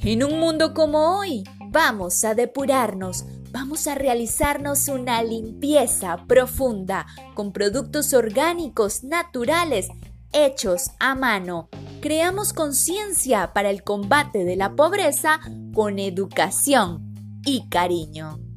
[0.00, 7.52] En un mundo como hoy, vamos a depurarnos, vamos a realizarnos una limpieza profunda con
[7.52, 9.88] productos orgánicos naturales
[10.32, 11.68] hechos a mano.
[12.00, 15.40] Creamos conciencia para el combate de la pobreza
[15.74, 18.47] con educación y cariño.